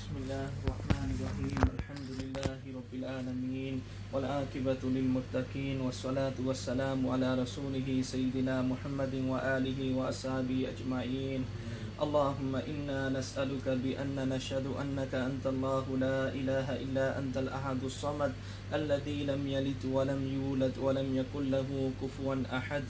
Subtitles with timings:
[0.00, 1.60] بسم الله الرحمن الرحيم.
[1.76, 3.74] الحمد لله رب العالمين
[4.16, 11.44] والعاقبة للمتقين والصلاة والسلام على رسوله سيدنا محمد وآله وأصحابه أجمعين.
[12.00, 18.32] اللهم إنا نسألك بأن نشهد أنك أنت الله لا إله إلا أنت الأحد الصمد
[18.72, 21.68] الذي لم يلد ولم يولد ولم يكن له
[22.00, 22.84] كفوا أحد.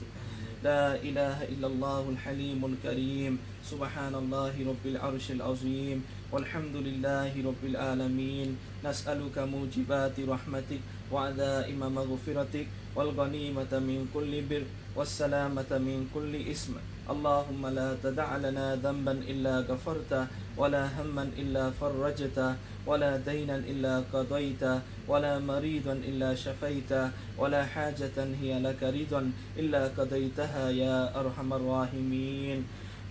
[0.64, 3.38] لا إله إلا الله الحليم الكريم
[3.70, 5.98] سبحان الله رب العرش العظيم
[6.32, 8.48] والحمد لله رب العالمين
[8.84, 10.80] نسألك موجبات رحمتك
[11.12, 14.64] وعزائم مغفرتك والغنيمة من كل بر
[14.96, 16.74] والسلامة من كل اسم
[17.11, 22.55] اللهم لا تدع لنا ذنبا إلا غفرته ولا هما إلا فرجته
[22.87, 30.69] ولا دينا إلا قضيته ولا مريضا إلا شفيته ولا حاجة هي لك رضا إلا قضيتها
[30.69, 32.59] يا أرحم الراحمين.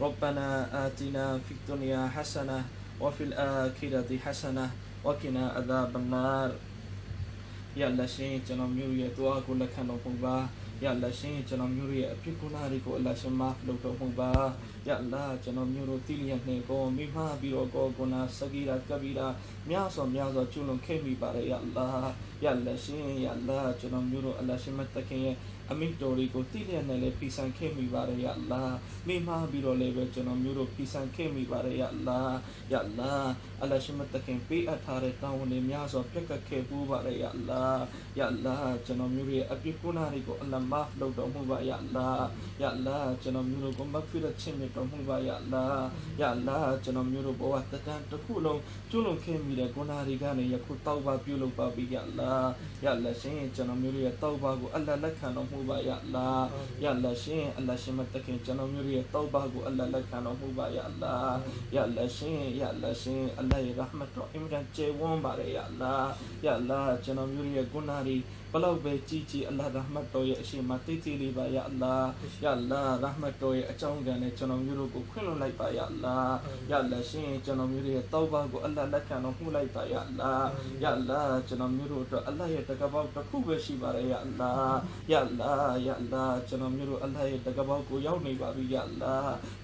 [0.00, 0.48] ربنا
[0.86, 2.64] آتنا في الدنيا حسنة
[3.00, 4.66] وفي الآخرة حسنة
[5.04, 6.50] وقنا عذاب النار.
[7.76, 10.00] يا الله شيء جنوم يا دعاء كل كانوا
[10.80, 14.30] မျိုးရဲ့တွားကိုလက်ခံတော်မူပါရလက်ရှင်ကျွန်တော်မျိုးရဲ့အဖြစ်ကုနာတွေကိုအလရှင်မလုပ်တော်မူပါ
[14.86, 18.04] ရလာကျွန်တော်မျိုးတို့တိလျက်နဲ့ကိုမိမပြီးတော့ကိုကု
[25.70, 28.62] နာစကီရာကဘီရာမြားစော်မြားစော်ကျွလွန်ခဲ့မိပါတယ်ရလာရလက်ရှင်ရလာကျွန်တော်မျိုးတို့အလရှင်မတခင်ရဲ့အမိတော်တွေကိုတိလျက်နဲ့လည်းပြီးဆိုင်ခဲ့မိပါတယ်ရလာ
[29.06, 32.20] မိမပြီးတော့လည်းပဲကျွန်တော်မျိုးတို့ပြီးဆိုင်ခဲ့မိပါတယ်ရလာ
[32.72, 33.14] ရလာ
[33.62, 37.64] အလရှင်မတခင်ပေးအပ်ထားတဲ့တောင်းဝန်တွေများစွာပြက်ကခဲ့ပူးပါတယ်ရလာ
[38.18, 42.08] ရလာကျွန်တော်မျိုးရဲ့အပြစ်ကုနာတွေကိုအလမတ်လုပ်တော်မူပါရလာ
[42.62, 45.64] ရလာကျွန်တော်မျိုးတို့ကိုမဖိရချင်းမြတ်တော်မူပါရလာ
[46.20, 48.60] ရလာကျွန်တော်မျိုးတို့ဘဝတတန်တစ်ခုလုံး
[48.90, 52.32] ကျွလွန်ခဲ့မိတဲ့ကုနာတွေကနေယခုတောက်ပါပြုလုပ်ပါပြီရလာ
[52.84, 56.28] ရလာရှင်ကျွန်တော်မျိုးရဲ့တောက်ပါကိုအလလက်ခံတော်မူပါရလာ
[56.84, 61.14] ရလာရှင်အလရှင်မတခင်ကျွန်တော်မျိုးရဲ့တောက်ပါကိုအလလက်ခံတော်မူပါရလာ
[61.74, 65.94] ရလာရှင်ရလာရှင်အလရဲ့ရဟမတ်တော်အင်မတန်ကျေဝန်းပါရလာ
[66.46, 68.16] ရလာကျွန်တော်မျိုးရဲ့ကုနာတွေ
[68.52, 71.94] ဘလောက်ပဲကြည်ကြည်အလ္လာဟ်ရဟမတ်တော်ရဲ့အရှိမတိတ်တိလေးပါရအလ္လာ
[72.44, 76.16] ရအလ္လာရဟမတ်တော်ရဲ့အကြောင်းကံနဲ့ကျွန်တော်မျိုးတို့ကိုခွင့်လွှတ်လိုက်ပါရအလ္လာ
[76.70, 80.32] ရအလ္လာရှင်ကျွန်တော်မျိုးရဲ့တောက်ပါကိုအလ္လာလက်ခံတော်မှုလိုက်ပါရအလ္လာ
[80.82, 84.52] ရအလ္လာကျွန်တော်မျိုးတို့အတွက်အလ္လာရဲ့တကပောက်တစ်ခုပဲရှိပါရရအလ္လာ
[85.10, 89.14] ရအလ္လာရအလ္လာကျွန်တော်မျိုးတို့အလ္လာရဲ့တကပောက်ကိုရောက်နေပါပြီရအလ္လာ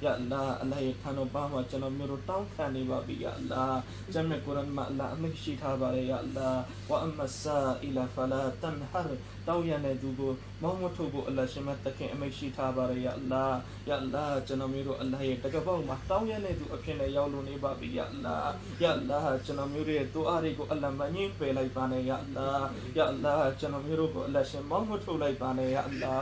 [0.05, 3.65] ရအလ္လာအလ္လာရဲ့ခံတော်ပါမှာကျွန်တော်မျိုးတို့တောင်းခံနေပါပြီရအလ္လာ
[4.13, 6.49] ဂျမ်မြတ်ကုရ်အာန်မှာအလ္လာအမိန့်ရှိထားပါရရအလ္လာ
[6.91, 9.03] ဝအမ္မဆာအီလာဖလာတန်ဟာ
[9.47, 10.33] တောင်းရတဲ့သူကို
[10.63, 13.45] မောင်းမထုတ်ဖို့အလ္လာရှင်မတခင်အမိန့်ရှိထားပါရရအလ္လာ
[13.89, 18.37] ရအလ္လာကျွန်တော်မျိုးတို့အလ္လာရဲ့တကပောက်မှာတောင်းရတဲ့သူအဖြစ်နဲ့ရောက်လို့နေပါပြီရအလ္လာ
[18.83, 22.49] ရအလ္လာကျွန်တော်မျိုးတို့ရဲ့တူအားတွေကိုအလ္လာမငြင်းပယ်လိုက်ပါနဲ့ရအလ္လာ
[22.97, 26.14] ရအလ္လာကျွန်တော်မျိုးတို့ကိုအလ္လာရှင်မောင်းမထုတ်လိုက်ပါနဲ့ရအလ္လာ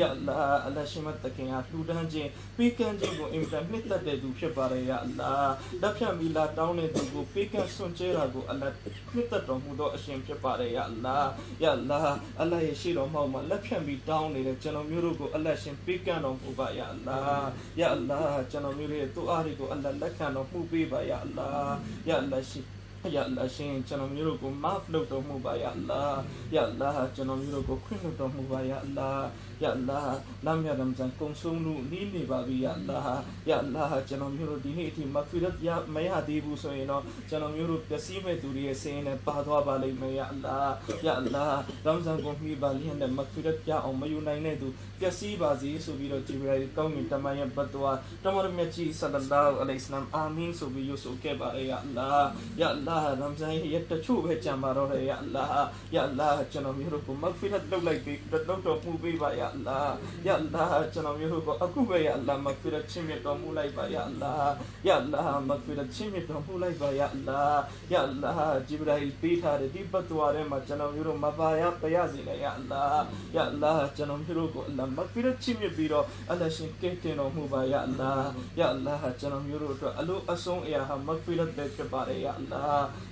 [0.00, 5.32] ရအလ္လာအလ္လာရှင်မတခင်ဟာလှူဒန်းခြင်းပေးကမ်းခြင်းကိုအင်တာနှစ်သက်တဲ့သူဖြစ်ပါရရအလ္လာ
[5.82, 8.68] လက်ဖြတ်မိလာတောင်းတဲ့သူကိုပေးကမ်းဆွန့်ကြဲတာကိုအလ္လာ
[9.14, 11.16] နှစ်သက်တော်မူသောအရှင်ဖြစ်ပါရရအလ္လာ
[11.62, 12.00] ရအလ္လာ
[12.40, 17.18] အလ္လာရဲ့ရှိတော်မှောက်မှာလက်ဖြတ်ပြီးတောင်းနေတဲ့ကျွန်တော်မျိုးတို့ကိုအလ္လာရှင်ပေးကမ်းတော်မူပါရအလ္လာ
[17.80, 18.20] ရအလ္လာ
[18.50, 21.48] ကျွန်တော်မျိုးရဲ့သူအားတွေကိုအလ္လာလက်ခံတော်မူပေးပါရအလ္လာ
[22.08, 22.56] ရအလ္လာရှ
[23.06, 26.02] င်ရအလ္လာရှင်ကျွန်တော်မျိုးတို့ကို maaf လုပ်တော်မူပါရအလ္လာ
[26.54, 28.88] ရအလ္လာကျွန်တော်မျိုးတို့ကိုခွင့်လွှတ်တော်မူပါရအ
[29.62, 30.00] လ္လာရအလ္လာ
[30.44, 33.00] လမ်းမြတ်ရမ်ဇန်ကုံဆုံးလို့နီးနေပါပြီရအလ္လာ
[33.48, 40.58] ရအလ္လာကျွန်တော်မျိုးတို့ဒီနေ့အထိမဖီရတ်ရမရသေးဘူးဆိုရင်တော့ကျွန်တော်မျိုးတို့ပျက်စီးမဲ့သူတွေရဲ့စင်းနဲ့ပါသွားပါလိမ့်မယ်ရအလ္လာ
[41.06, 41.46] ရအလ္လာ
[41.84, 44.68] ရမ်ဇန်ကိုမိပါလျက်နဲ့မဖီရတ်ရအောင်မယူနိုင်တဲ့သူ
[45.00, 52.10] ပျက်စီးပါစေဆိုပြီးတော့ဂျီဘရာကောင်းကင်တမန်ရဲ့ဘတ်တော်တမန်တော်မြတ်ကြီးဆလလာအလိုင်စလမ်အာမင်ဆိုပြီးယူဆိုခဲ့ပါရအလ္လာ
[52.60, 55.46] ရအလ္လာရမ်ဇန်ရဲ့တချို့ပဲကြံပါတော့ရအလ္လာ
[55.94, 59.80] ရအလ္လာကျွန်တော်မျိုးတို့ကိုမဖီရတ်လုပ်လိုက်ပြီးတော့တော့မှုပေးပါရအလ္လာ
[60.26, 64.34] ရအလ္လာကျွန်တော်မျိုးတို့ကိုအခုပဲရအလ္လာမဖီရတ်ချင်းမြတ်တော်မူလိုက်ပါရအလ္လာ
[64.86, 67.42] ရအလ္လာမဖီရတ်ချင်းမြတ်တော်မူလိုက်ပါရအလ္လာ
[67.92, 68.32] ရအလ္လာ
[68.68, 72.84] ဂျီဘရာပေးထားတဲ့ဒီဘတ်တော်ထဲမှာကျွန်တော်မျိုးတို့မပါရပရစီလေရအလ္လာ
[73.36, 78.12] ရအလ္လာကျွန်တော်မျိုးတို့ကိုအလ္လာမဖီရတ်ချင်းမြတ်ပြီးတော့အလ္လာရှင်ကဲတင်တော်မူပါရအလ္လာ
[78.58, 82.64] ရအလ္လာကျွန်တော်မျိုးတို့အတွက်အလိုအဆုံးအရာဟာမဖီရတ်ပဲဖြစ်ပါတယ်ရအလ္လာ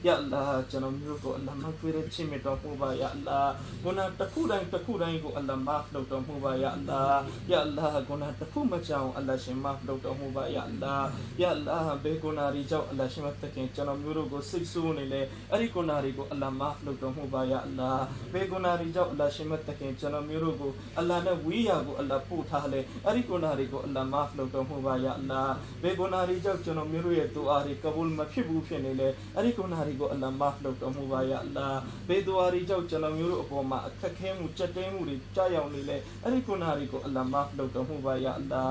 [0.07, 3.41] ရအလ္လာကျွန်တော်မျိုးကိုအလ္လာမဖီရတ်ချင်းမြတ်တော်မူပါရအလ္လာ
[3.83, 7.03] ဂုဏတစ်ခုတိုင်းတစ်ခုတိုင်းကိုအလ္လာမဖလုပ်တော်မူပါရအလ္လာ
[7.51, 10.95] ရအလ္လာဂုဏတစ်ခုမကြောင်အလ္လာရှင်မဖလုပ်တော်မူပါရအလ္လာ
[11.43, 15.21] ရအလ္လာဘေဂုဏရီကြောင့်အလ္လာရှင်မတခင်ကျွန်တော်မျိုးတို့ကိုစိတ်ဆိုးနေလေ
[15.51, 17.91] အဲ့ဒီဂုဏတွေကိုအလ္လာမဖလုပ်တော်မူပါရအလ္လာ
[18.33, 25.43] ဘေဂုဏရီကြောင့်အလ္လာရှင်မတခင်ကျွန်တော်မျိုးတို့ကိုအလ္လာနဲ့ဝေးရာကိုအလ္လာပို့ထားလေအဲ့ဒီဂုဏတွေကိုအလ္လာမဖလုပ်တော်မူပါရအလ္လာ
[25.83, 31.69] ဘေဂုဏရီကြောင့်ကျွန်တော်မျိုးတို့ရဲ့ဒူအာတွေကဘူလ်မဖြစ်ဘူးဖြစ်နေလေအဲ့ဒီဂုဏတွေကိုအလ္လာမဖလုပ်တော်မူပါရအလ္လာ
[32.09, 38.65] ဘေဒူအာရီကြောင့်ကျွန်တော်မျိုးတို့အပေါ်မှာအခက်ခဲမှုကြက်တဲမှုတွေကြားရောက်နေလေအဲ့ဒီခုနာတွေကိုအလ္လာဟ်မာဖ်လုပ်တော်မူပါယာအလ္လာ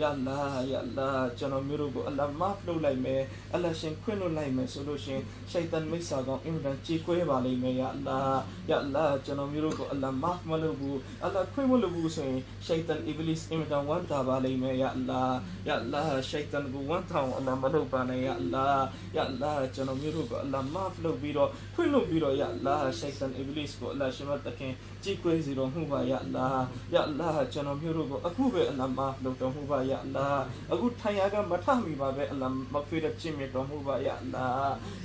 [0.00, 0.38] ယာအလ္လာ
[0.70, 1.08] ယာအလ္လာ
[1.38, 3.22] ကျွန်တော်မျိုးတို့ကိုအလ္လာဟ်မာဖ်လုပ်လိုက်မယ်
[3.54, 5.20] အလ္လာရှင်ခွင့်လွှတ်လိုက်မယ်ဆိုလို့ရှင်
[5.50, 8.20] ရှိုက်တန်မိစ္ဆာကောင်အင်မတန်ကြေကွဲပါလိမ့်မယ်ယာအလ္လာ
[8.70, 15.22] ယာအလ္လာကျွန်တော်မျိုးတို့ကိုအလ္လာဟ်မာဖ်မလုပ်ဘူးအလ္လာခွင့်မလုပ်ဘူးဆိုရင်ရှိုက်တန်အီဘလစ်အင်မတန်ဝမ်းသာပါလိမ့်မယ်ယာအလ္လာ
[15.68, 18.66] ယာအလ္လာရှိုက်တန်ကိုဝမ်းသာအောင်အလ္လာမလုပ်ပါနဲ့ယာအလ္လာ
[19.16, 24.72] ယာအလ္လာကျွန်တော်မျိုးတို့ကိုအလ္လာမာဖ်လုပ်ပြီးတော့ခွင့်လွှတ်ပြီးတော့ယာအလ္လာရှိုက်တန်အီဘလစ်ကိုအလ္လာရှင်မတခင်
[25.04, 26.48] ကြည်ကွဲစီတော်မူပါယာအလ္လာ
[26.92, 30.28] ယာအလ္လာကျွန်တော်မျိုးတို့ကိုအခုပဲအလ္လာမာဖ်လုပ်တော်မူပါယာအလ္လာ
[30.72, 34.46] အခုထိုင်ရကမထမိပါပဲအလ္လာမဖေးတဲ့ချစ်မြတ်တော်မူပါယာအလ္လာ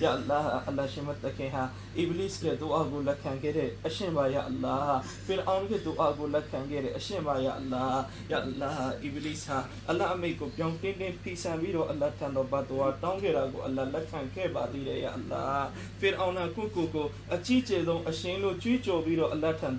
[0.03, 1.63] ယာအလ္လာအလ္လာရှင်မတခင်ဟာ
[1.97, 4.77] အီဘလစ်ရဲ့ဒူအာကိုလက်ခံခဲ့တဲ့အရှင်ပါယာအလ္လာ
[5.25, 6.81] ဖီရအောင်ရဲ့ဒူအာကိုလက်ခံခဲ့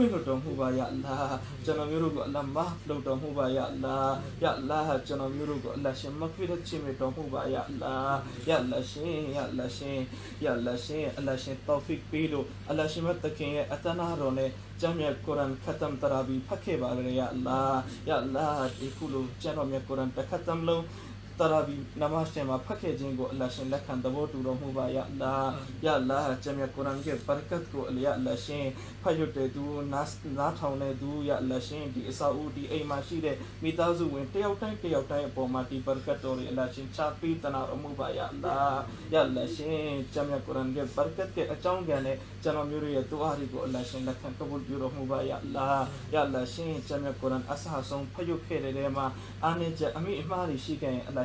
[0.00, 1.16] ခွင့်လွှတ်တော်မူပါယာအလ္လာ
[1.64, 2.58] ကျွန်တော်မျိုးတို့ကိုအလ္လာမ
[2.88, 3.96] လုပ်တော်မူပါယာအလ္လာ
[4.42, 7.94] ယာအလ္လာကျွန်တော်မျိုးတို့ကိုအလ္လာရှင်မဖိရချင်မြတော်မူပါယာအလ္လာ
[8.48, 9.98] ယာအလ္လာရှင်ယာအလ္လာရှင်
[10.44, 14.50] ယာအလ္လာရှင်အလ္လာရှင်တောဖစ်ပေးလို့အလ္လာရှင်မတခင်ရဲ့အတနာတော်နဲ့
[14.80, 17.60] ကျမ်းမြတ်ကုရ်အန်ခတ်တမ်တရာဘီဖတ်ခဲ့ပါလေယာအလ္လာ
[18.08, 18.46] ယာအလ္လာ
[18.78, 20.84] ဒီခုလိုကျမ်းတော်မြတ်ကုရ်အန်တစ်ခတ်တမ်လုံး
[21.40, 25.34] တရာဘီနမတ်ထဲမှာဖတ်ခဲ့ခြင်းကိုအလ္လာရှင်လက်ခံသဘောတူတော်မူပါယာအလ္လာ
[25.84, 28.64] ယာအလ္လာကျမ်းမြတ်ကုရ်အန်ရဲ့ဘရကတ်ကိုအလျာအလ္လာရှင်
[29.02, 30.08] ဖတ်ရတဲ့သူနား
[30.38, 38.58] နားထောင်တဲ့သူယာအလ္လာရှင်ဒီအစာဦးဒီအိမ်မှာရှိတဲ့မိသားစုဝင်တယောက်တိုင်းတယောက်တိုင်းအပေါ်မှာဒီဘရကတ်တော်ရဲ့အလ္လာရှင်ချပေးတနာတော်မူပါယာအလ္လာ
[39.12, 39.82] ယာအလ္လာရှင်
[40.14, 45.68] ကျမ်းမြတ်ကုရ်အန်ရဲ့ဘရကတ်ရဲ့အကြောင်းပြန်နဲ့ကျွန်တော်မျိုးရဲ့တူအားတွေကိုအလ္လာရှင်လက်ခံကဘုလ်ပြုတော်မူပါယာအလ္လာ
[46.14, 49.06] ယာအလ္လာရှင်ကျမ်းမြတ်ကုရ်အန်အဆာဆုံးဖတ်ရခဲ့တဲ့နေရာမှာ
[49.44, 51.24] အာနေချက်အမိအမှားတွေရှိခဲ့ရင်အလ္လာ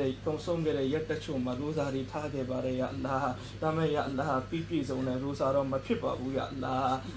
[0.00, 3.16] တဲ့ကုံဆုံးခဲ့တဲ့ရက်တချို့မှာရိုးစာတွေထားခဲ့ပါတယ်ယအလ္လာ
[3.62, 6.76] ဒါမဲ့ယအလ္လာပြည့်ပြည့်စုံတဲ့ရိုးစာတော့မဖြစ်ပါဘူးယအလ္လာ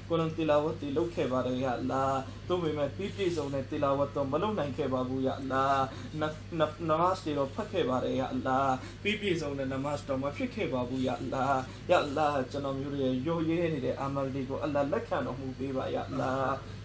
[0.10, 2.04] ကုရ်အာန်တီလာဝတ်တီလုပ်ခဲ့ပါတယ်ယအလ္လာ
[2.50, 5.66] တို့ပေမဲ့ပြည့်ပြည့်စုံတဲ့တီလာဝတ်တော့မလုပ်နိုင်ခဲ့ပါဘူးယအလ္လာ
[6.19, 6.24] န
[6.90, 8.59] နမတ်တွေတော့ဖတ်ခဲ့ပါတယ်ယအလ္လာ
[9.03, 11.45] ပြည့်ပြည့်စုံတဲ့နမတ်တော့မဖြစ်ခဲ့ပါဘူးယအလ္လာ
[11.89, 16.33] ယအလ္လာကျွန်တော်မျိုးရဲ့ရိုးရဲနေတဲ့အာမလ်တွေကိုအလ္လာလက်ခံတော်မူပေးပါယအလ္လာ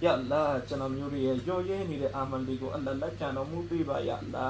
[0.04, 4.48] ယအလ္လာကျွန်တော်မျိုးရဲ့ရိုးရဲနေတဲ့အာမလ်တွေကိုအလ္လာလက်ခံတော်မူပေးပါယအလ္လာ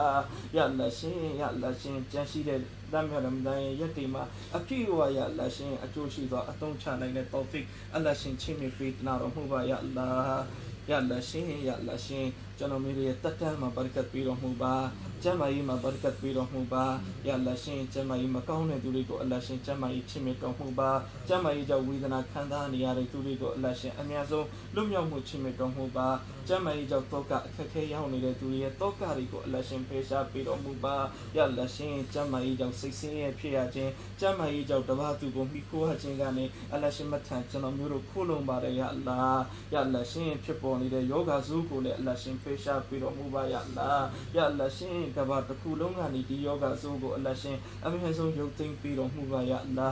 [0.56, 2.60] ယအလ္လာရှင်ယအလ္လာရှင်ကြံရှိတဲ့
[2.92, 4.22] လမ်းမြတ်ရမဒန်ရဲ့ရက်တွေမှာ
[4.56, 7.64] အပြည့်အဝရအလ္လာရှင်အကျိုးရှိသောအသုံးချနိုင်တဲ့တောဖစ်
[7.94, 10.08] အလ္လာရှင်ချင်းမြပေးနာတော်မူပါယအလ္လာ
[10.90, 12.26] ယအလ္လာရှင်ယအလ္လာရှင်
[12.58, 14.74] ကျွန်တော်မျိုးရဲ့တက်တမ်းမှာဘာရကတ်ပေးတော်မူပါ
[15.22, 16.84] ကျမ်းမာရေးမှာဘာရကတ်ပေးတော်မူပါ
[17.26, 20.90] ယအလ္လာရှင်ကျမ်းမာရေးမကောင်းတဲ့သူတွေကိုအလ္လာရှင်ကျမ်းမာရေးချစ်မြတ်တော်မူပါ
[21.28, 26.08] ကျမ်းမာရေးကြောင့်ဝေဒနာခံစားနေရတဲ့သူတွေကိုအလ္လာရှင်အများဆုံးလွတ်မြောက်မှုချစ်မြတ်တော်မူပါ
[26.49, 30.96] ကျမ်းမာရေးကြောင့်တောကအခက်ခဲရောက်နေတဲ့သူတွေရဲ့တောကတွေကိုအလ္လာရှင်ဖေရှားပေးတော်မူပါ
[31.37, 39.20] ယအလ္လာရှင်ကျမ်းမာရေးကြောင့်စိတ်ဆင်းရဲဖြစ်ရခြင်းကျမ်းမာရေးကြောင့်တပါးသူကိုမိခိုးရခြင်းကနေအလ္လာရှင်မထံကျွန်တော်မျိုးတို့ခိုးလုံပါတယ်ယအလ္လာ
[39.72, 43.90] ယအလ္လာရှင်ဖြစ်ပေါ်နေတဲ့ယောဂဇုကိုလည်းအလ္လာရှင်ဖေရှားပေးတော်မူပါယအလ္လာ
[44.37, 49.90] ယအလ္လာရှင်ကဘာတစ်ခုလုံးကနေဒီယောဂဇုကိုအလ္လာရှင်အမြဲဆုံးရုပ်သိမ်းပေးတော်မူပါယအလ္လာ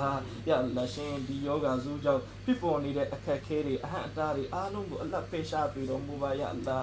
[0.49, 6.81] ယအလ္လာရှင်ဒီယောဂဇုကြောင့်ဖြစ်ပေါ်နေတဲ့အခက်ခဲတွေအဟံအတားတွေအားလုံးကိုအလ္လာဖေရှားပေးတော်မူပါယအလ္လာ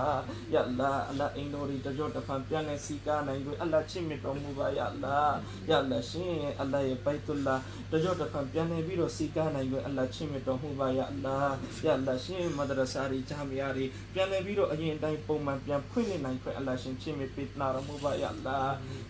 [0.54, 5.18] ယအလ္လာအလ္လာအင်တော်ဒီတကြောတဖန်ပြန်လဲစီကားနိုင်ကိုအလ္လာချစ်မြတ်တော်မူပါယအလ္လာ
[5.70, 7.56] ယအလ္လာရှင်အလ္လာရဲ့ဘိုက်တူလာ
[7.92, 11.38] တကြောတဖန်ပြန်လဲပြီးတော့စီကားနိုင်ကိုအလ္လာချစ်မြတ်တော်မူပါယအလ္လာ
[11.86, 18.60] ယအလ္လာရှင်မဒရဆာရီဂျာမီယာတွေပြန်လဲပြီးတော့အရင်အတိုင်းပုံမှန်ပြန်ဖွင့်နေနိုင်ခွင့်အလ္လာရှင်ချစ်မြတ်ပေးနာတော်မူပါယအလ္လာ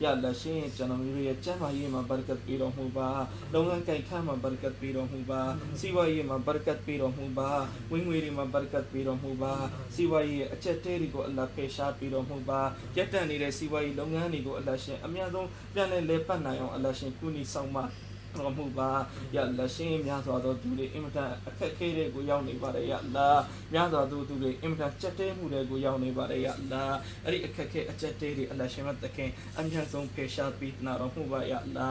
[0.03, 3.09] ယအလ္လာရှင်ကျွန်တော်မျိုးရဲ့ကျမ်းမာရေးမှာဘာရကတ်ပေးတော်မူပါ
[3.53, 5.41] လုပ်ငန်းကိုင်ခန့်မှာဘာရကတ်ပေးတော်မူပါ
[5.79, 7.49] စီးပွားရေးမှာဘာရကတ်ပေးတော်မူပါ
[7.91, 9.53] ဝင်ငွေတွေမှာဘာရကတ်ပေးတော်မူပါ
[9.93, 12.61] စီးပွားရေးရဲ့အချက်တဲတွေကိုအလ္လာဖေရှားပေးတော်မူပါ
[12.97, 17.83] ရက်တန့်နေတဲ့စီးပွားရေးလုပ်ငန်းတွေကိုအလ္လာရှင်အများဆုံးပြန်လဲလဲပတ်နိုင်အောင်အလ္လာရှင်ကုညီဆောင်ပါ
[18.39, 18.89] တော်မူပါ
[19.35, 23.29] ယလက်ရှင်များစွာသောသူတွေအင်မတန်အခက်ခဲတဲ့ကိုရောက်နေပါတယ်ယလာ
[23.73, 26.83] များစွာသောသူတွေအင်မတန်ကြက်တဲမှုတွေကိုရောက်နေပါတယ်ယလာ
[27.25, 31.89] အဲ့ဒီအခက်ခဲအကြက်တဲတွေအလရှင်မတခင်အများဆုံးဖေရှားပြီးနာတော်မူပါယလာ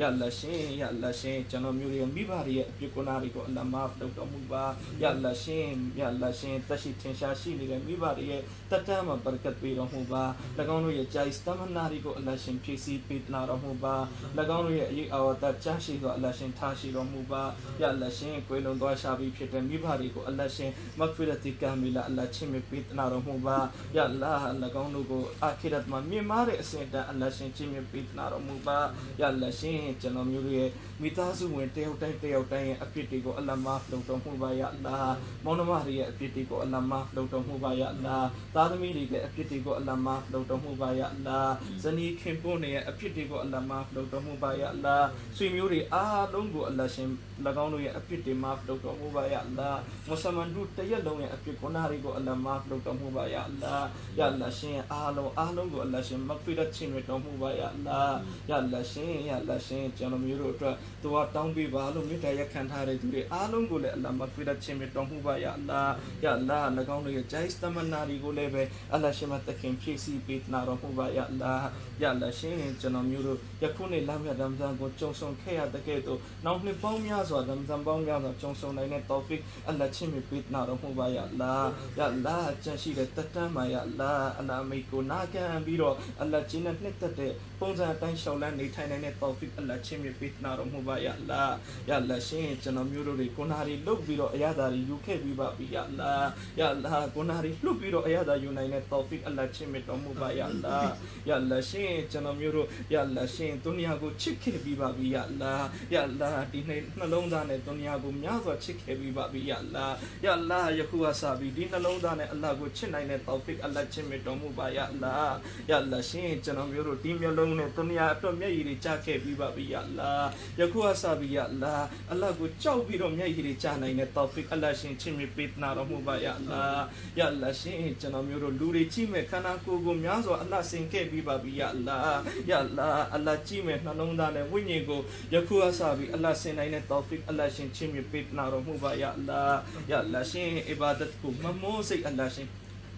[0.00, 4.64] ယလက်ရှင်ယလက်ရှင်ကျွန်တော်မျိုးရဲ့မိဘတွေရဲ့အပြစ်ကိုနာတွေကိုအလမဖလုပ်တော်မူပါ
[5.02, 5.68] ယလက်ရှင်
[6.00, 10.24] ယလက်ရှင်တရှိထင်ရှားရှိနေတဲ့မိဘတွေရဲ့တတမ်းမှာဘရကတ်ပေးတော်မူပါ၎
[10.74, 13.94] င်းတို့ရဲ့ဂျိုင်စတမနာတွေကိုအလရှင်ဖြည့်ဆည်းပေးနာတော်မူပါ၎
[14.56, 17.42] င်းတို့ရဲ့အရေးအဝတ္တချရှိသောအလ္လာဟ်ရှင်ထားရှိတော်မူပါ
[17.80, 23.58] ယာအလ္လာဟ်ရှင်ကွယ်လွန်သွားရှာပြီးဖြစ်တဲ့မိဘတွေကိုအလ္လာဟ်ရှင်မဂ်ဖီရတ်ကာမီလာအလ္လာဟ်ချစ်မြတ်ပေးသနာတော်မူပါ
[23.96, 24.52] ယာအလ္လာဟ်၎
[24.82, 28.78] င်းတို့ကိုအာခိရတ်မှာမြင့်မားတဲ့အစဉ်တန်းအလ္လာဟ်ရှင်ချစ်မြတ်ပေးသနာတော်မူပါ
[29.20, 30.70] ယာအလ္လာဟ်ရှင်ကျွန်တော်မျိုးရဲ့
[31.02, 35.14] မိသားစုဝင်တယောက်တိုင်းတယောက်တိုင်းရဲ့အဖြစ်တွေကိုအလ္လာဟ်မာဖလုံတော်မူပါယာအလ္လာဟ်
[35.44, 41.52] မောင်နှမတွေရဲ့အဖြစ်တွေကိုအလ္လာဟ်မာဖလုံတော်မူပါယာအလ္လာဟ်သားသမီးတွေရဲ့အဖြစ်တွေကိုအလ္လာဟ်မာဖလုံတော်မူပါယာအလ္လာဟ်
[41.82, 47.08] ဇနီးခင်ပွန်းတွေရဲ့အဖြစ်တွေကိုအလ္လာဟ်မာဖလုံတော်မူပါယာအလ္လာဟ်ဆွေမျိုးတွေအားလုံးကိုအလ္လာဟ်ရှင်၎
[47.62, 53.86] င်းတို့ရဲ့အဖြစ်တွေမာဖလုံတော်မူပါယာအလ္လာဟ်မွတ်စလမန်တို့တရက်လုံးရဲ့အဖြစ်ကိုနာတွေကိုအလ္လာဟ်မာဖလုံတော်မူပါယာအလ္လာဟ်
[54.18, 58.16] ယာအလ္လာဟ်ရှင်အားလုံးအားလုံးကိုအလ္လာဟ်ရှင်မဂ်ဖီရတ်ချီမြတ်တော်မူပါယာအလ္လာဟ်
[58.50, 65.92] ယာအလ္လာဟ်ရှင်ယာအလ္လာဟ်ရှင်ကျွန်တော်မျိုးတို့အတွက်သူကတောင်းပေးပါလို့မေတ္တာရက်ခံထားတဲ့သူတွေအားလုံးကိုလည်းအလ္လာဟ်မဂ်ဖီရတ်ချီမြတ်တော်မူပါယာအလ္လာဟ်
[66.24, 71.66] ယာအလ္လာဟ်၎င်းတို့ရဲ့ဂျိုင်းစတမနာတွေကိုလည်းပဲအလ္လာဟ်ရှင်မတခင်ဖြည့်ဆည်းပေးနာတော်မူပါယာအလ္လာဟ်
[72.02, 91.54] ယာအလ္လာဟ်ရှင်ကျွန်တော်မျိုးတို့ယခုနေ့လမ်းမြတ်ရမ်ဇန်ကိုကြုံဆုံခဲ့ရတဲ့ကဲ့သို့နောက်နှစ်ပေါင်းများစွာရမ်ဇန်ပေါင်းများစွာကြုံဆုံနိုင်တဲ့တောဖစ်အလ္လာဟ်ချီမြတ်ပေးနာတော်မူပါယာအလ္လာဟ်ယာအလ္လာဟ်ကြန့်ရှိတဲ့တတ်တမ်းမှာယာအလ္လာဟ်အလ္လာဟ်မိတ်ကိုနာခံပြီးတော့အလ္လာဟ်ကျင်းတဲ့နှစ်သက်တဲ့ပုံစံအတိုင်းရှောင်လန်းနေထိုင်နိုင်တဲ့တောဖစ်အလ္လာဟ်ချီမြတ်ပေးနာတော်မူပါယာအလ္လာဟ်
[91.88, 96.28] ယာအလ္လာဟ်ရှင်ကျွန်တော်မျိုးတို့တွေကိုနာရီလုတ်ပြီးတော့အရသာတွေယူခဲ့ပြီးပါပြီယာအလ္လာဟ်
[96.60, 100.90] ယာအလ္လာဟ်ကိုနာရီလှုပ်ပြီးတော့အရသာယူနိုင်တဲ့တောဖစ်အလ္လာဟ်ချီမြတ်တော်မူပါယာအလ္လာဟ်
[101.28, 115.34] ယာအလ္လာဟ်ရှင်ကျွန်တော်မျိုးတို့ယာအလ္လာဟ်ရှင်ဒုနီယာကိုချစ်ခဲ့ပြီးပါပြီယာအလ္လာဟ်ယာအလ္လာဟ်ဒီနေ့နှလုံးသားနဲ့ဒုနီယာကိုများစွာချစ်ခဲ့ပြီးပါပြီယာအလ္လာဟ်ယာအလ္လာဟ်ယခုကစပြီးဒီနှလုံးသားနဲ့အလ္လာဟ်ကိုချစ်နိုင်တဲ့တောဖစ်အလ္လာဟ်ချီမြတ်တော်မူပါယာအလ္လာဟ်
[115.70, 120.28] ယာအလ္လာဟ်ရှင်ကျွန်တော်မျိုးတို့ဒီမျိုးလုံးနဲ့ဒုနီယာအတွက်မျက်ရည်တွေကျခဲ့ပြီးပါပြီယာအလ္လာဟ်
[120.60, 126.82] ယခုကစပြီးယာအလ္လာဟ်အလ္လာဟ်ကိုကြောက်ပြီးတော့မျက်ရည်တွေကျနိုင်တဲ့တောဖစ်အလ္လာဟ်ရှင်ချစ်မြတ်ပေးနာတော်မူပါယာအလ္လာဟ်
[127.18, 132.18] ယာအလ္လာဟ်ရှင်ကျွန်တော်မျိုးတို့လူတွေကြည့်မဲ့ခန္ဓာကိုယ်ကိုများစွာအလ္လာဟ်ဆင်ခဲ့ပြီးပါပြီယာအလ္လာဟ်
[132.50, 135.00] ယာအလ္လာဟ်အလ္လာဟ်ကြည့်မဲ့နှလုံးသားနဲ့ဝိညာဉ်ကို
[135.32, 139.58] ယခုကစပြီးအလ္လာဟ်ဆင်နိုင်တဲ့တောဖစ်အလ္လာဟ်ရှင်ချစ်မြတ်ပေးနာတော်မူပါယာအလ္လာဟ်
[139.90, 142.48] ယာအလ္လာဟ်ရှင်အီဘာဒတ်ကိုမမိုးစိတ်အလ္လာဟ်ရှင်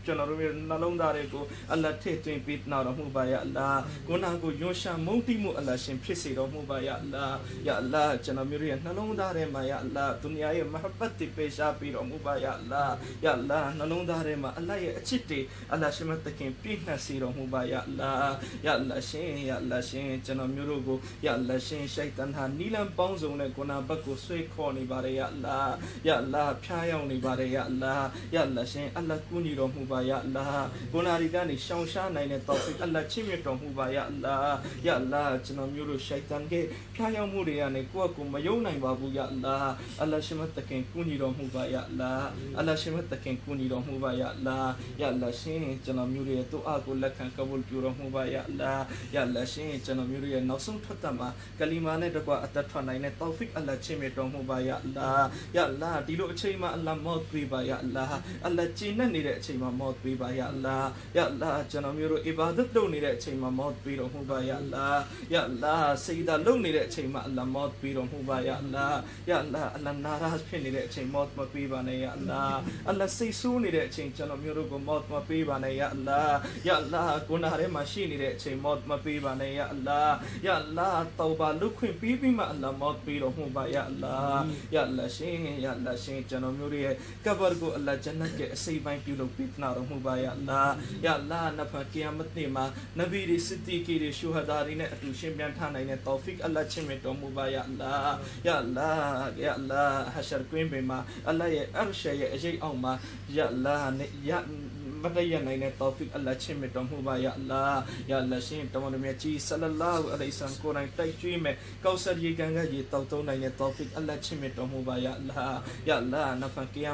[0.05, 7.37] ကျွန်တော်တို့ရဲ့နှလုံးသားတွေကိုအလ္လာဟ်ထည့်သွင်းပေးနာတော်မူပါယာအလ္လာဟ်ကိုနာကိုယွန်ရှာမုန်းတိမှုအလ္လာဟ်ရှင်ဖြစ်စေတော်မူပါယာအလ္လာဟ်
[7.67, 15.40] ယာအလ္လာဟ်ကျွန်တော်မျိုးရဲ့နှလုံးသားထဲမှာယာအလ္လာဟ်ဒုနီယာရဲ့မဟဘတ်တွေပေးရှားပြီးတော်မူပါယာအလ္လာဟ်ယာအလ္လာဟ်နှလုံးသားထဲမှာအလ္လာဟ်ရဲ့အချစ်တွေ
[15.73, 18.33] အလ္လာဟ်ရှင်မတခင်ပြည့်နှက်စေတော်မူပါယာအလ္လာဟ်
[18.67, 25.73] ယာအလ္လာဟ်ရှင်ယာအလ္လာဟ်ရှင်ကျွန်တော်မျိုးတို့ကိုယာအလ္လာဟ်ရှင်ရှိုက်တန်ဟာနီလန်ပေါင်းစုံနဲ့ကိုနာဘတ်ကိုဆွဲခေါ်နေပါတယ်ယာအလ္လာဟ်
[26.09, 36.55] ယာအလ္လာဟ်ဖျားယောင်းနေပါတယ်ယာအလ္လာဟ်ယာအလ္လာဟ်ရှင်အလ္လာဟ်ကူညီတော်မူပါယာအလ္လာဟ်ကိုနာရီကနေရှောင်ရှားနိုင်တဲ့တောဖစ်အလ္လာဟ်ချစ်မြတ်တော်မူပါယာအလ္လာဟ်ယာအလ္လာဟ်ကျွန်တော်မျိုးတို့ရှိုက်တန်က
[36.95, 42.26] ဖျားယောင်းမှုတွေကနေကိုယ့်အကူမယုံနိုင်ပါဘူးယာအလ္လာဟ်အလ္လာဟ်ရှင်မတခင်ကူညီတော်မူပါယာအလ္လာဟ်
[42.59, 48.83] အလ္လာဟ်ရှင်မတခင်ကူညီတော်မူပါယာအလ္လာဟ်ယာအလ္လာဟ်ရှင်ကျွန်တော်မျိုးတွေရဲ့တူအားကိုလက်ခံကဘုလ်ပြုတော်မူပါယာအလ္လာဟ်
[49.14, 51.28] ယာအလ္လာဟ်ရှင်ကျွန်တော်မျိုးတွေရဲ့နောက်ဆုံးထွက်သက်မှာ
[51.59, 55.26] ကလီမာနဲ့တကွအသက်ထွက်နိုင်တဲ့တောဖစ်အလ္လာဟ်ချစ်မြတ်တော်မူပါယာအလ္လာဟ်
[55.57, 65.00] ယာအလ္လာဟ်ဒီလိုအချိန်မှာအလ္လာဟ်မော့ပေးပါယာအလ္လာဟ်အလ္လာဟ်ကျင့်နေတဲ့အချိန်မှာမော့ပေးပါယာအလ္လာဟ်ယာအလ္လာဟ်ကျွန်တော်မျိုးတို့အီဘာဒတ်လုပ်နေတဲ့အချိန်မှာမော့ပေးတော်မူပါယာအလ္လာဟ်
[65.35, 68.99] ယာအလ္လာဟ်စေဒါလုပ်နေတဲ့အချိန်မှာအလ္လာဟ်မော့ပေးတော်မူပါယာအလ္လာဟ်
[69.30, 72.58] ယာအလ္လာဟ်အလ္လာဟ်နာရာဖြစ်နေတဲ့အချိန်မော့မပေးပါနဲ့ယာအလ္လာဟ်
[72.88, 76.37] အလ္လာဟ်စိတ်ဆိုးနေတဲ့အချိန်ကျွန်တော်မျိုးတို့ကိုမော့မပေးပါနဲ့ယာအလ္လာဟ်
[76.68, 80.14] ယာအလ္လာဟ်ကိုနာထဲမှာရှိနေတဲ့အချိန်မော့မပေးပါနဲ့ယာအလ္လာဟ်
[80.47, 84.42] ယာအလ္လာဟ်တောဘာလုခွင့်ပြီးပြီးမှအလ္လာဟ်မော့ပေးတော်မူပါယာအလ္လာဟ်
[84.75, 86.94] ယာအလ္လာဟ်ရှင်ယာအလ္လာဟ်ရှင်ကျွန်တော်မျိုးတို့ရဲ့
[87.25, 92.65] ကဘာကိုအလ္လာဟ်ဂျန်နတ်ရဲ့အစိပ်ပိုင်းပြုလုပ်ပေးနာတော်မူပါယာအလ္လာဟ်ယာအလ္လာဟ်နဖကီယာမတ်နေ့မှာ
[92.99, 98.15] နဗီတွေစစ်တီကီတွေရှူဟဒါတွေနဲ့အတူရှင်ပြန်ထားနိုင်တဲ့တောဖစ်အလ္လာဟ်ချစ်မြတ်တော်မူပါယာအလ္လာဟ်
[98.47, 98.91] ယာအလ္လာ
[99.29, 100.99] ဟ်ယာအလ္လာဟ်ဟရှာကွင်းပင်မှာ
[101.29, 102.93] အလ္လာဟ်ရဲ့အရရှရဲ့အရေးအောင်မှာ
[103.37, 104.77] ယာအလ္လာဟ်နဲ့ယာမတရနိုင်တဲ့တောဖစ်အလ္လာဟ်ချစ်မြတ်တော်မူပါယာအလ္လာဟ်ယာအလ္လာဟ်ရှင်တော်မြတ်ကြီးဆလလာဟူအလိုင်ဆမ်ကိုနိုင်တိုက်ကျွေးမဲ့ကောက်ဆတ်ရေကန်ကရေတောက်သုံးနိုင်တဲ့တောဖစ်အလ္လာဟ်ချစ်မြတ်တော်မူပါယာအလ္လာဟ်ယာအလ္လာဟ်နဖကီယာ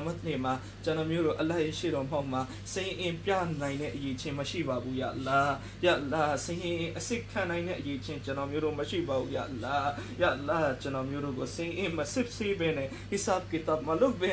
[0.05, 0.53] မတ်နေ့မှာ
[0.85, 2.41] ကျွန်တော်မျိုးတို့အလ္လာဟ်ရဲ့ရှေ့တော်မှောက်မှာ
[2.73, 3.31] စိန်အင်ပြ
[3.61, 5.53] နိုင်တဲ့အရေးချင်းမရှိပါဘူးယာအလ္လာဟ်
[5.85, 9.89] ယာအလ္လာဟ်စိန်အင်အစစ်ခံနိုင်တဲ့အရေးချင်းကျွန်တော်မျိုးတို့မရှိပါဘူးယာအလ္လာဟ်
[10.21, 14.31] ယာအလ္လာဟ်ကျွန်တော်မျိုးတို့ကိုစိန်အင်မစစ်စေးပဲနဲ့ဟိဆပ်ကီတပ်မလုပ်ပဲ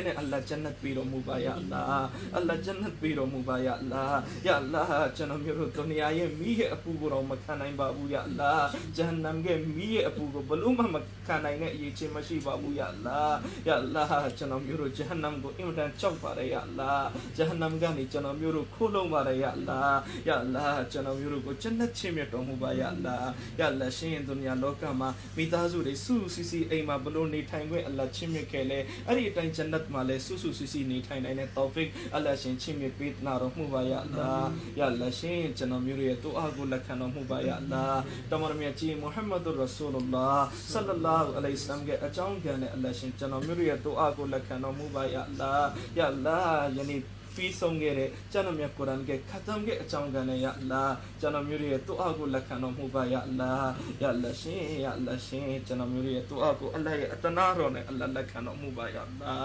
[3.62, 10.96] နဲ့အလ္လာဟ်ဂျန်နတ်ပေးတော်မူပါယာအလ္လာဟ်အလ္လာဟ်ဂျန်နတ်ပေးတော်မူပါယာအလ္လာဟ်ယာအလ္လာဟ်ကျွန်တော်မျိုးတို့ဒုနီယာရဲ့မိရဲ့အပူကိုတော့မခံနိုင်ပါဘူးယာအလ္လာဟ်ဂျဟန္နမ်ရဲ့မိရဲ့အပူကိုဘလို့မှမ
[11.28, 13.36] ခံနိုင်တဲ့အရေးချင်းမရှိပါဘူးယာအလ္လာဟ်
[13.68, 34.32] ယာအလ္လာဟ်ကျွန်တော်မျိုးတို့ဂျဟန္နမ်ကိုအင်မတန်ကြောက်ပါတယ်ယာအလ္လာဟ်ဂျဟန္နမ်ကနေကျွန်တော်မျိုးတို့ခိုးလုံးပါတယ်ယာအလ္လာဟ်ယာအလ္လာဟ်ကျွန်တော်မျိုးတို့ကိုဂျန်နတ်ချင်းမြတ်တော်မူပါယာအလ္လာဟ်ယာအလ္လာဟ်ရှင်ဒုနီယာလောကမှာမိသားစုတွေစုစုစီစီအိမ်မှာဘလို့နေထိုင်ခွင့်အလ္လာဟ်ချင်းမြတ်ခဲ့လေအဲ့ဒီအတိုင်းဂျန်နတ်မှာလည်းစုစုစီစီနေထိုင်နိုင်တဲ့တောဖစ်အလ္လာဟ်ရှင်ချင်းမြတ်ပေးနာတော်တော်မူပါယအလ္လာ
[34.80, 37.86] ယအလ္လာရှင်ကျွန်တော်မျိုးရဲ့တူအားကိုလက်ခံတော်မူပါယအလ္လာ
[38.30, 40.30] တမန်တော်မြတ်ကြီးမုဟမ္မဒ်ရဆူလုလာ
[40.72, 45.52] ဆလ္လာလာဟူအလိုင်စလမ်ရဲ့အကြောင်းပြန်တဲ့အလ္လာရှင်ကျွန်တော်မျိုးရဲ့တူအားကိုလက်ခံတော်မူပါယအလ္လာ
[45.98, 46.38] ယအလ္လာ
[46.78, 47.02] ယနေ့
[47.36, 50.84] ပြီးဆုံးခဲ့တဲ့ကျွန်တော်မြတ်ကုရ်အာန်ရဲ့ခတ်တမ်ရဲ့အကြောင်းကနဲ့ယအလ္လာ
[51.22, 53.52] ကျွန်တော်မျိုးရဲ့တူအားကိုလက်ခံတော်မူပါယအလ္လာ
[54.02, 59.36] ယအလ္လာရှင်ယအလ္လာရှင်ကျွန်တော်မျိုးရဲ့တူအားကိုအလ္လာရဲ့အတနာတော်နဲ့အလ္လာလက်ခံတော်မူပါယအလ္လာ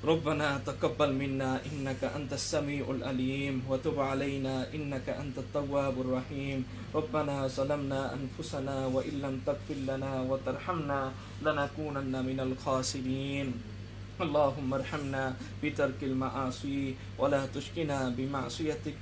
[0.00, 6.64] ربنا تقبل منا إنك أنت السميع العليم وتب علينا إنك أنت التواب الرحيم.
[6.94, 11.00] ربنا ظلمنا أنفسنا وإن لم تغفر لنا وترحمنا
[11.44, 13.46] لنكونن من الخاسرين.
[14.22, 18.96] اللهم ارحمنا بترك المعاصي ولا تشكنا بمعصيتك.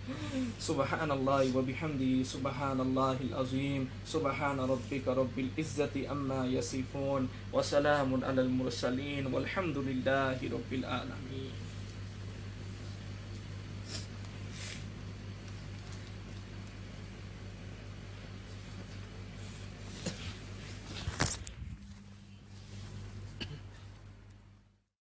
[0.61, 9.27] سبحان الله وبحمده سبحان الله العظيم سبحان ربك رب العزة أما يصفون وسلام على المرسلين
[9.27, 11.28] والحمد لله رب العالمين.